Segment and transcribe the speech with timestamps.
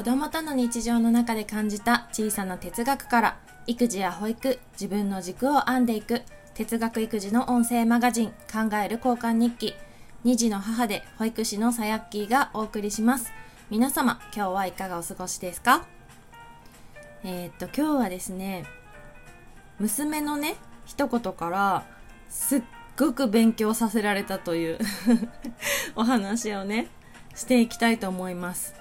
[0.00, 6.22] 子供との日常の中で感じた小さな哲学から育児や保育自分の軸を編んでいく
[6.54, 9.74] 哲学育児の音声マガジン考える交換日記
[10.24, 13.30] 2児の母で保育士のさやっきーがお送りします。
[13.68, 15.84] 皆様今日はいかがお過ごしですか？
[17.22, 18.64] えー、っと今日はですね
[19.78, 20.54] 娘のね
[20.86, 21.84] 一言から
[22.30, 22.62] すっ
[22.98, 24.78] ごく勉強させられたという
[25.94, 26.88] お話をね
[27.34, 28.79] していきたいと思います。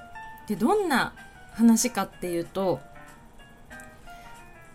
[0.50, 1.14] でどんな
[1.54, 2.80] 話かっていうと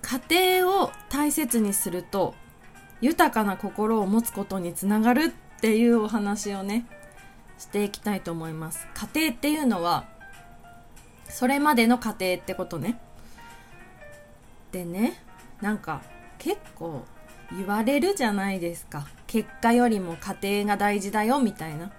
[0.03, 2.37] 家庭を大切にすると
[3.01, 5.25] 豊かな心を持つことにつながる
[5.57, 6.87] っていうお話をね
[7.59, 8.87] していきたいと思います。
[8.95, 10.07] 家庭っていうのは
[11.29, 13.01] それまでの家庭ってことね。
[14.71, 15.21] でね
[15.61, 16.03] なんか
[16.39, 17.05] 結構
[17.51, 19.09] 言われるじゃないですか。
[19.27, 21.91] 結果よりも家庭が大事だよみたいな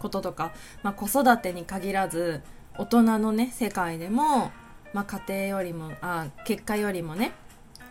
[0.00, 2.42] こととか、まあ、子育てに限らず
[2.78, 4.50] 大人のね世界でも、
[4.92, 7.32] まあ、家庭よりもあ結果よりもね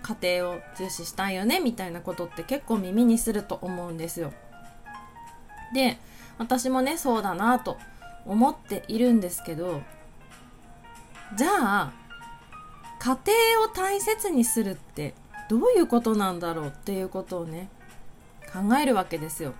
[0.01, 4.33] 家庭を重視したいよねみたいなことって結構耳にすると思うんですよ。
[5.73, 5.97] で
[6.37, 7.77] 私もねそうだなと
[8.25, 9.81] 思っているんですけど
[11.37, 11.93] じゃあ
[12.99, 13.17] 家
[13.55, 15.13] 庭を大切にするって
[15.49, 17.69] どういうことなんだろうっていうことをね
[18.51, 19.53] 考えるわけですよ。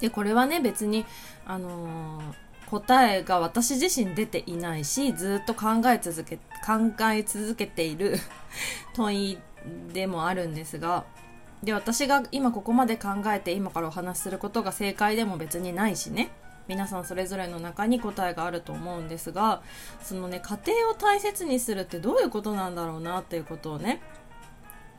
[0.00, 1.06] でこれはね別に
[1.46, 2.43] あのー
[2.80, 8.18] 答えが私自身出ていないしずっと考え続け考え続けている
[8.94, 9.38] 問い
[9.92, 11.04] でもあるんですが
[11.62, 16.30] で私が今ここまで考えて今からお話しすることが正解でも別にないしね
[16.66, 19.62] 皆さんそれぞれの中に答えがあると思うんですが
[20.02, 24.00] そのね家庭を大切にするってどういうことなんだろうなっていうことをね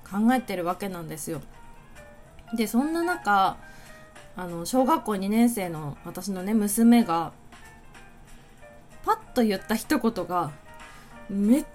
[0.09, 1.41] 考えてるわけなんですよ。
[2.55, 3.57] でそんな中
[4.37, 7.31] あの小学校2年生の私のね娘が
[9.05, 10.51] パッと言った一言が
[11.29, 11.65] めっ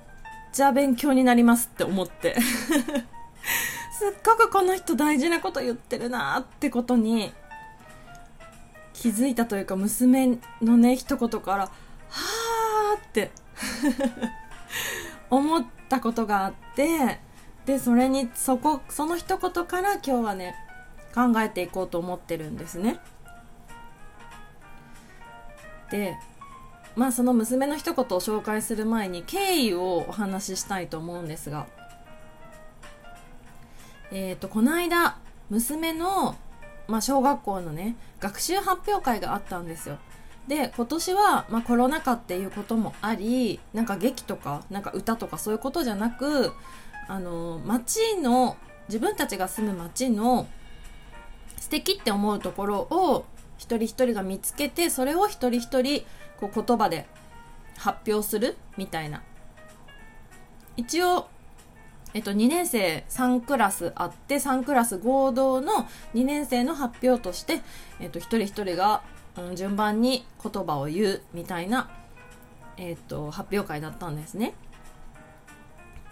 [0.53, 2.37] ちゃ勉強になりますって思って。
[4.01, 7.35] すっごくこの人大事なこと言ってるなってことに
[8.95, 11.71] 気づいたというか娘のね一言からは
[12.09, 13.31] あって
[15.29, 17.21] 思ったことがあって
[17.67, 20.55] でそれにそこその一言から今日はね
[21.15, 23.01] 考えていこうと思ってるんですね。
[25.91, 26.17] で
[27.01, 31.67] まあその娘の一言を紹介する前に経緯をお話ししたいと思うんですが
[34.13, 35.17] え、ー、とこの間
[35.49, 36.37] 娘の、
[36.89, 39.97] まあ、小学校のね学習発表会があったんですよ。
[40.47, 46.53] で今年は、まあ、コロナ禍っていうこともありなんか劇とかなんか歌とかそういうことじゃなく
[47.09, 48.59] あの街の
[48.89, 50.49] 自分たちが住む街の
[51.57, 53.25] 素敵って思うところを
[53.61, 56.03] 一人一人が見つけてそれを一人一人
[56.41, 57.07] こう言葉で
[57.77, 59.23] 発表するみたいな
[60.79, 61.29] 一応
[62.13, 67.61] えっと、2年生3クラスあって3クラス合同の2年生の発表として、
[68.01, 69.03] えっと、一人一人が、
[69.37, 71.89] うん、順番に言葉を言うみたいな、
[72.79, 74.55] えっと、発表会だったんですね。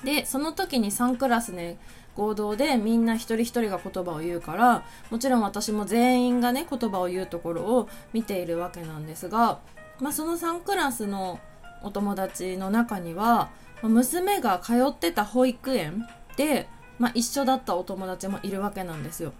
[0.04, 1.78] でその時に3クラスね
[2.18, 9.60] 合同でみんな一人一人が言葉を言うからもちろん私も全員がね言葉を言うところを見ているわけなんですが
[10.00, 11.40] まあ、その3クラスの
[11.82, 13.50] お友達の中には
[13.82, 16.68] 娘が通ってた保育園で、
[16.98, 19.32] まあ、一緒だったお友達もいるわけなんですよ。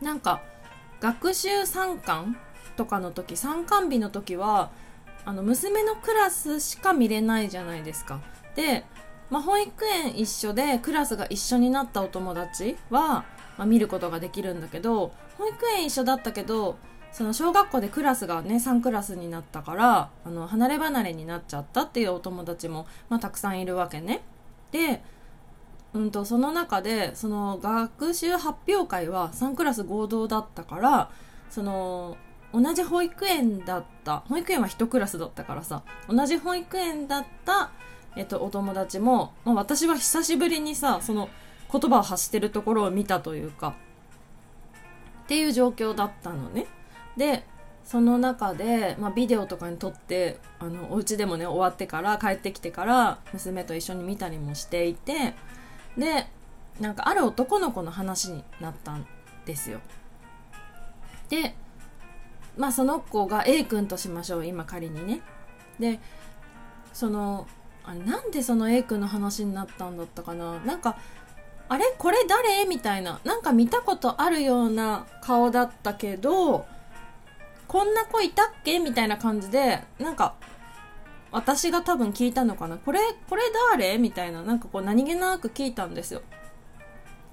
[0.00, 0.42] なんか
[1.00, 2.36] 学習参観
[2.76, 4.70] とかの時参観日の時は
[5.24, 8.20] あの娘のクラスしか見れないじゃないですか。
[8.54, 8.84] で、
[9.30, 13.24] まあ、保育園一緒でクラスが一緒になったお友達は、
[13.56, 16.76] まあ、見ることができるんだけど保育園一緒だったけど
[17.12, 24.22] その小学校でクラスがね3クラスになったからあの離れ離れになっちゃったっていうお友達も、まあ、たくさんいるわけね。
[24.70, 25.02] で、
[25.94, 31.10] うんと、その中でその学習発表会は3クラス合同だったから
[31.48, 32.18] その
[32.52, 37.70] 同じ保育園だった保育園は1クラスだったからさ同じ保育園だった、
[38.18, 41.30] えっと、お友達も、まあ、私は久しぶりにさその
[41.72, 43.76] 言葉を発してるところを見たというか
[45.22, 46.66] っていう状況だったのね。
[47.16, 47.44] で
[47.84, 55.34] その中で、まあ、ビデオとかに撮ってあのお家でもね終わってから帰ってきてから娘と一緒に見たりもしていて
[55.96, 56.26] で
[56.80, 59.06] なんかある男の子の話になったん
[59.46, 59.80] ですよ
[61.30, 61.54] で
[62.58, 65.20] まあその子が A 君としましょう今仮にね
[65.78, 65.98] で
[66.92, 67.46] その
[67.84, 70.58] あなんでその A 君の話になったんだったかな？
[70.60, 70.98] なんか
[71.68, 71.84] あれ？
[71.98, 72.64] これ誰？
[72.66, 73.20] みたいな。
[73.24, 76.66] なんか見たことあるような顔だったけど
[77.66, 78.78] こんな子いたっけ？
[78.78, 80.34] みたいな感じでなんか
[81.30, 82.78] 私が多分聞いたのかな。
[82.78, 83.42] これこれ
[83.72, 83.98] 誰？
[83.98, 84.42] みたいな。
[84.42, 86.22] なんかこう何気なく聞いたんですよ。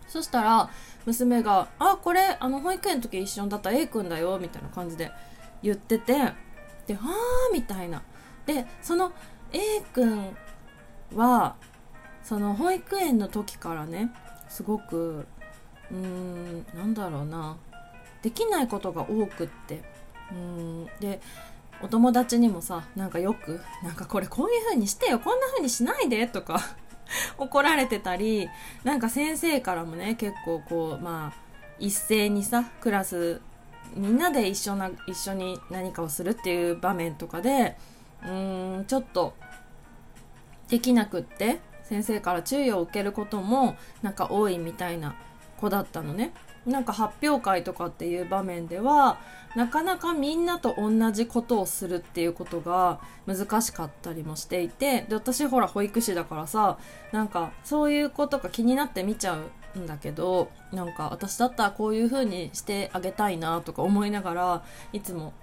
[0.07, 0.69] そしたら
[1.06, 3.71] 娘が「あこれあの保育園の時一緒だった。
[3.71, 5.12] A 君だよ」みたいな感じで
[5.63, 6.13] 言ってて
[6.88, 7.13] で「はあ」
[7.53, 8.01] みたいな。
[8.45, 9.12] でその
[9.53, 10.36] A 君
[11.15, 11.56] は
[12.24, 14.12] その保育園の時からね
[14.50, 15.25] すごく
[15.92, 17.57] うーんなんだろうな
[18.21, 19.95] できないことが多くって。
[20.31, 21.21] うんで
[21.81, 26.59] お友達にもさなんかよくなんかこれこういう風にしてよこんな風にしないでとか
[27.38, 28.50] 怒られてたり
[28.83, 31.39] なんか先生からもね結構こうまあ
[31.77, 33.41] 一斉にさクラス
[33.94, 37.77] みんなで一緒な一緒に何かをするっていう場面とかで
[38.25, 39.33] うーんちょっと
[40.68, 45.16] できなくって先生から注意を受けることもなんか多いみたいな
[45.57, 46.33] 子だったのね。
[46.66, 49.19] なんか発表会とかっていう場面では
[49.56, 56.80] なかなかみんなと同じことをするっていうことが難しかったりもしていてで私ほら保育士だからさ
[57.12, 59.38] なんかそういうことが気になって見ちゃ
[59.75, 65.33] うんだけどなんか私だったらこういう風にしてあげたいなとか思いながらいつも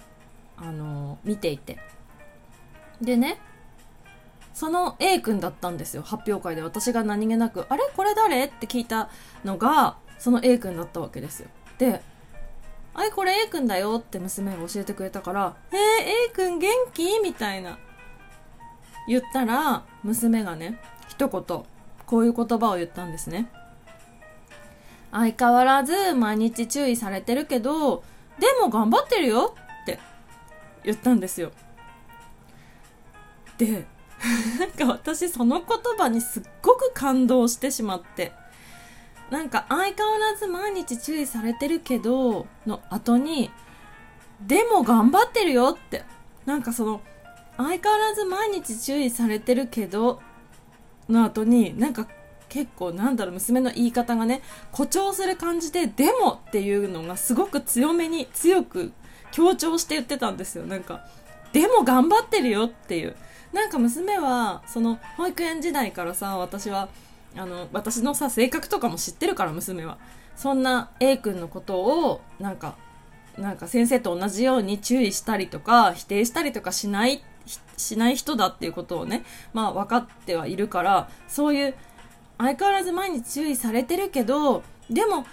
[0.56, 1.78] あの見ていて
[3.00, 3.38] でね
[4.54, 6.62] その A 君だったんですよ発表会で。
[6.62, 7.82] 私が何気なく「あれ？
[7.96, 9.08] これ誰?」って聞いた
[9.44, 11.48] のがその A 君だったわけですよ。
[11.78, 12.02] で
[12.94, 13.10] 「あれ？
[13.10, 15.78] これ？A 君だよ」って娘が教えてくれたから「えー、
[16.28, 17.78] A 君元気?」みたいな。
[19.08, 20.78] 言ったら娘がね
[21.08, 21.42] 一言
[22.06, 23.50] こういう言葉を言ったんですね。
[25.10, 28.04] 相変わらず毎日注意されてるけど
[28.38, 29.98] でも頑張ってるよって
[30.84, 31.50] 言ったんですよ。
[33.58, 33.86] で
[34.58, 38.32] なんか私その言葉にすっごく感動してしまって。
[39.30, 43.50] なんか相変わらず毎日注意されてるけどの後に
[44.42, 46.04] でも頑張ってるよって。
[46.44, 47.00] なんかその
[47.56, 50.20] 相変わらず毎日注意されてるけど
[51.08, 52.08] の後になんか
[52.48, 58.92] 結構なんだろう娘の言い方がね誇張する感じででもっていうのがすごく強めに強く
[59.30, 60.66] 強調して言ってたんですよ。
[60.66, 61.06] なんか
[61.52, 63.16] でも頑張ってるよっていう。
[63.52, 66.88] なんか娘はその保育園時代からさ私は
[67.36, 69.98] あの私のさ性格とかも知ってるから娘は。
[70.34, 72.74] そんな A 君のことをなんか
[73.38, 77.22] なんか先生と同じように注意したりとか否定したりとかしない
[77.76, 81.74] しない人だっていうことをねまあ分かってはいるからそういう
[82.38, 85.26] 相変わらず毎日注意されてるけどでも、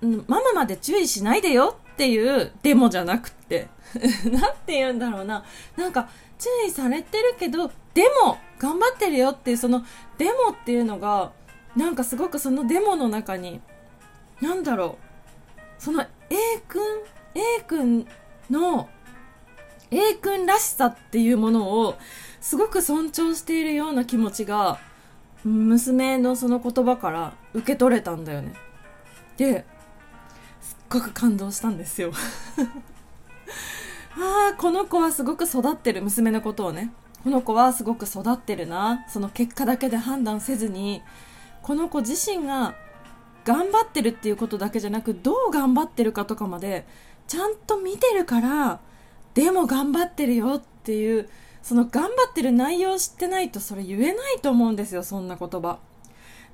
[0.00, 3.68] うん、ママまで注意しないでよっていうデモじゃなくって。
[4.30, 5.44] なんて言うんだろうな。
[5.76, 6.08] なんか
[6.38, 9.84] 注意されてるけどでも頑張ってるよっていうその
[10.18, 11.32] デモっていうのが
[11.76, 13.60] なんかすごくそのデモの中に
[14.40, 15.04] なんだろう。
[15.78, 16.06] その A
[16.68, 16.82] 君
[17.34, 18.06] A 君
[18.50, 18.88] の
[19.90, 21.96] A 君らしさっていうものを
[22.40, 24.78] すごく尊重しているような気持ちが
[25.44, 28.54] 娘のその言葉から受け取れたんだよね。
[29.36, 29.64] で
[30.60, 32.12] すっごく感動したんですよ。
[34.16, 36.92] ああこの子はすごく育ってる娘のことをね。
[37.22, 39.04] この子はすごく育ってるな。
[39.08, 41.02] その結果だけで判断せずに。
[41.62, 42.76] この子自身が
[43.44, 46.86] 頑張ってるっていうことだけじゃなくどう頑張ってるかとかまで
[47.26, 48.80] ちゃんと見てるから
[49.34, 51.28] でも頑張ってるよっていう
[51.62, 55.78] その頑張ってる内容を知ってないとそれ言えないと思うんですよそんな言葉。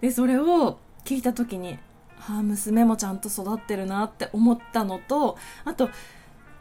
[0.01, 1.79] でそれを聞いた時に
[2.21, 5.91] ああ娘もちゃんと育ってるなって思ったのとあと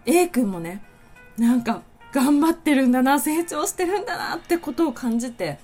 [0.06, 0.82] A 君もね
[1.38, 5.60] なんか頑張ってるんだな成長してるんだなってことを感じて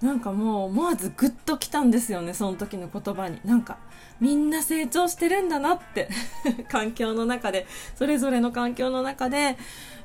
[0.00, 3.38] なんかもう思わずグッときたんですよねその時の言葉に。
[3.44, 3.76] なんか
[4.18, 6.08] みんな成長してるんだなって
[6.68, 7.66] 環境の中で
[7.96, 9.58] それぞれの環境の中で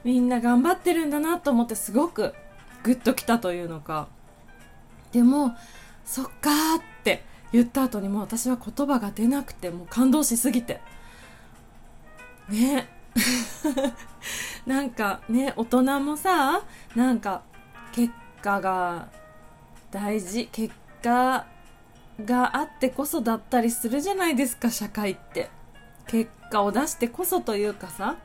[0.03, 2.33] みんな頑張ってるんだなと思ってすごく
[2.83, 4.07] グッときたというのか。
[5.13, 5.55] でも
[6.03, 7.23] そっかーって
[7.53, 10.81] 言った後にもう私は言葉が出なくてもう感動しすぎて。
[12.49, 12.94] ね。
[14.65, 16.63] なんかね大人もさ
[16.95, 17.43] なんか
[17.91, 19.07] 結果が
[19.91, 21.45] 大事結果
[22.23, 25.49] があってこそだったりするじゃないですか社会って。
[26.07, 28.17] 結果を出してこそというかさ。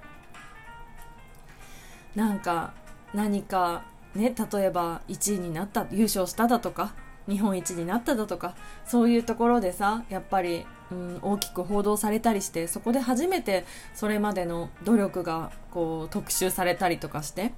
[2.15, 2.73] なんか
[3.15, 6.93] 何かね例えば1位になった優勝しただとか
[7.29, 17.53] 日本一になっただとかそういうところでさやっぱり、うん、大きく報道されたりしてそこで初めてそれまでの努力がこう特集されたりとかして。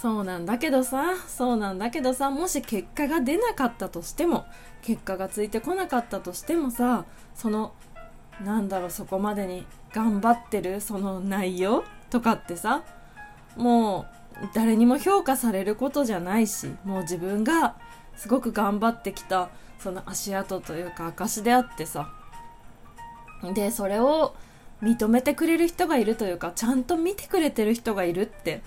[0.00, 4.46] そうなんだけどさそうなんだけどさもし結果が出なかったとしても
[4.80, 7.74] 結果がついてこなかったとしてもさその
[8.42, 12.82] なんだろうそこまでに頑張ってるその内容とかってさ
[13.56, 14.06] も
[14.42, 17.76] う誰にも評価されることじゃないしもう自分が
[18.16, 19.50] すごく頑張ってきた
[19.82, 22.12] その足跡というか証であってさ。
[23.54, 24.34] でそれを
[24.82, 28.62] 認めてくれる人がいるというかちゃんと見てくれてる人がいるって。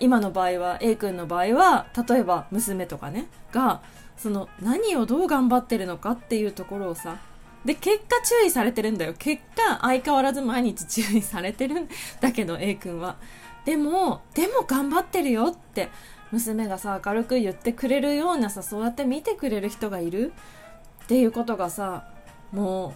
[0.00, 3.26] 今の場合は A 君の場合は例えば娘とかね。
[3.52, 3.80] が
[4.18, 7.16] その何をどう頑張ってるのかっていうところをさ。
[7.64, 9.14] で結果注意されてるんだよ。
[9.18, 11.88] 結果相変わらず毎日注意されてるん
[12.20, 13.16] だけど A 君は。
[13.64, 15.88] でもでも頑張ってるよって。
[16.32, 20.32] 娘がさ明るく言ってくれるようなさそうやって見てくれる人がいる？
[21.04, 22.04] っていうことがさ
[22.52, 22.94] も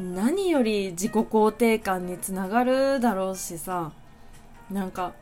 [0.00, 3.92] う何より自己肯定感につながるだろうしさ
[4.70, 5.12] なんか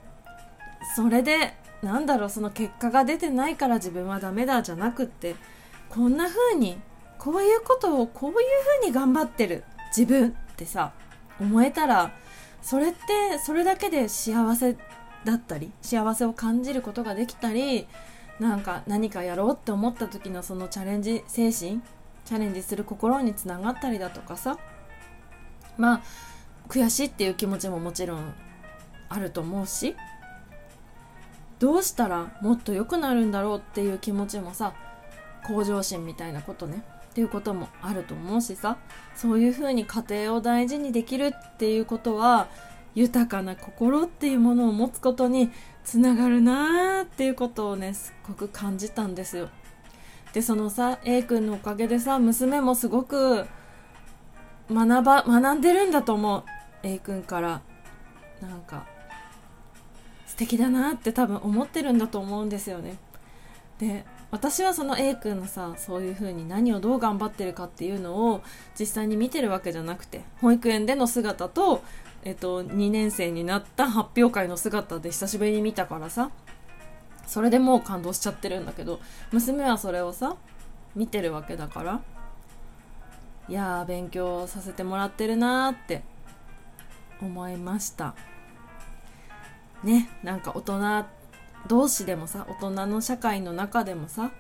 [0.97, 5.37] それでなんだろうその結果が出てないから自分はダメだじゃなくって
[5.91, 6.79] こんな風に
[7.19, 8.37] こういうことをこういう
[8.81, 9.65] 風に頑張ってる
[9.97, 10.93] 自分ってさ
[11.39, 12.13] 思えたら
[12.63, 14.77] それってそれだけで幸せ
[15.25, 17.87] だったり幸せを感じることができたり
[18.41, 21.81] なんか何かやろうって思った時のそのチャレンジ精神
[22.25, 24.59] チャレンジする心につながったりだとかさ。
[25.77, 26.03] まあ
[26.69, 28.35] 悔しいっていう気持ちももちろん
[29.09, 29.97] あると思うし
[31.59, 34.75] どうしたらもっと良くなるんだろうっていう気持ちもさ
[35.47, 38.77] 向上心みたいなことねっていうこともあると思うしさ。
[39.15, 42.49] そういうふうに家庭を大事にできるっていうことは
[42.95, 45.51] 豊かな心っていうものを持つことに
[45.85, 49.49] つながるなーっていうことをねすっごく感じたんですよ。
[50.33, 53.47] でそのさ A 君のおかげでさ娘もすごく
[54.71, 56.45] 学ば学んでるんだと思う。
[56.83, 57.61] A 君から。
[58.41, 58.87] なんか
[60.27, 62.97] 素敵だなって多分思ってるんだと思うんですよね。
[63.79, 68.43] で私はその A 君のさそういう風に何をどう頑張ってるかっていうのを
[68.79, 71.83] 実際に見てるわけじゃなくて保育園での姿と、
[72.25, 76.31] えっと、2年生になった発表会の姿で久しぶりに見たからさ
[77.27, 79.01] それでもう感動しちゃってるんだけど
[79.31, 80.37] 娘はそれをさ
[80.97, 82.01] 見てるわけだから
[83.49, 86.03] いやー勉強させてもらってるなーって
[87.21, 88.15] 思いました。
[89.83, 91.05] ねなんか大人
[91.69, 94.31] 同士でもさ大人の社会の中でもさ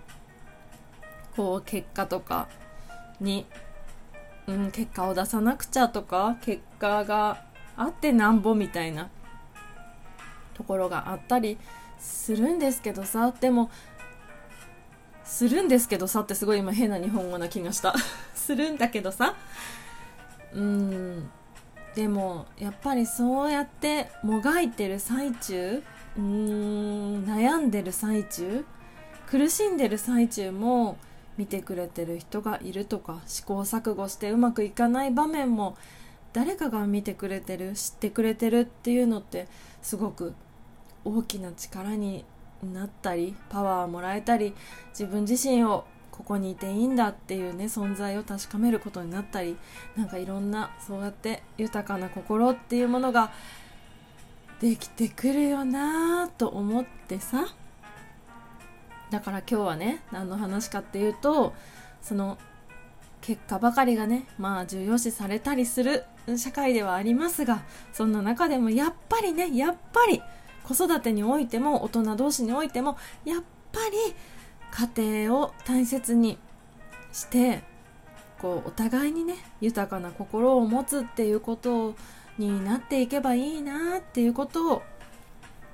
[1.36, 2.48] こう結果とか
[3.20, 3.46] に、
[4.46, 7.44] うん、結果を出さなくちゃとか結果が
[7.76, 9.08] あってなんぼみたいな
[10.54, 11.58] ところがあったり
[11.98, 13.32] するんですけどさ。
[13.40, 13.70] でも
[15.24, 17.94] するんですけどさってすごい今変な日本語な気がした。
[18.34, 19.34] するんだけどさ。
[20.52, 21.30] うん。
[21.94, 25.82] でもやっぱりそうやってもがいてる最中
[26.16, 28.64] うーん悩んでる最中
[29.26, 30.96] 苦しんでる最中も
[31.36, 35.76] 見てくれてる人がいるとか試行錯誤してうまくいかない場面も
[36.34, 39.46] 誰かが見てくれてる知ってくれてるっていうのって
[39.80, 40.34] すごく
[41.04, 42.24] 大きな力に
[42.62, 44.52] なったりパワーをもらえたり
[44.90, 49.56] 自分自身をここにいていいんだっていうね存在を確かめることになったり
[49.96, 53.32] なんかいろんなそうやって豊かな心っていうものが
[54.60, 57.46] できてくるよなと思ってさ。
[59.10, 61.54] だから今日はね何の話かっていうと
[62.02, 62.38] その
[63.24, 66.04] 結果ばかりがねまあ重要視されたりする
[66.36, 67.62] 社会ではありますが
[67.94, 70.20] そんな中でもやっぱりねやっぱり
[70.62, 74.14] 子育てにおいても大人同士においてもやっぱり
[74.94, 76.36] 家庭を大切に
[77.14, 77.62] して
[78.42, 81.94] こうお互いにね豊かな心を持つっていうこと
[82.36, 84.82] になっていけばいいなっていうことを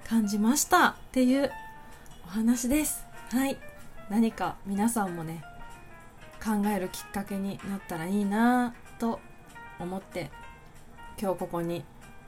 [0.08, 1.50] 感じましたっていう
[2.26, 3.06] お話です。
[3.30, 3.56] はい。
[4.08, 5.44] 何か皆さんもね
[6.42, 9.20] 考えるきっかけになったらいいなと
[9.78, 10.30] 思って
[11.20, 11.84] 今日ここに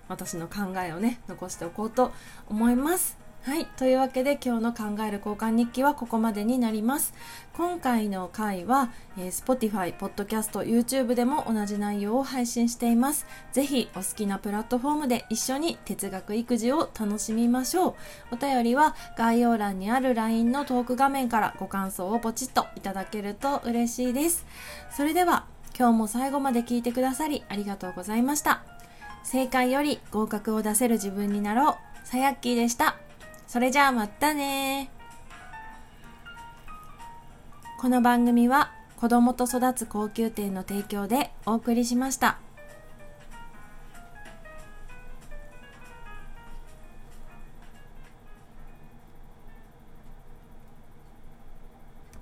[0.09, 2.13] 私の考えをね残しておこうと
[2.49, 3.22] 思います。
[3.45, 3.67] はい。
[3.77, 7.13] というわけで今日の考える交換日記はここまでになります。
[7.55, 13.27] 今回の回は、えー、Spotify、Podcast、YouTube でも同じ内容を配信しています。
[13.51, 17.97] ぜひお好きなプラットフォームで一緒に哲学育児を楽しみましょ
[18.31, 18.35] う。
[18.35, 24.47] お便りは概要欄にある LINE のトーク画面からご感想をポチッといただけると嬉しいです。
[24.93, 25.47] それでは
[25.77, 28.63] 今日も最後まで聞いてくださりありがとうございました。
[29.25, 31.71] 正解より合格を出せる自分になろ
[32.05, 32.07] う。
[32.07, 32.99] さやっきーでした。
[33.53, 34.91] それじゃあまたね
[37.79, 42.39] この番組は子供と育つ高級店の提供でお送りしました。